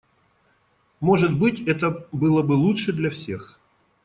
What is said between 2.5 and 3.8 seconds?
лучше для всех.